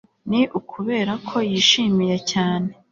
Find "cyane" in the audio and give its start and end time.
2.31-2.69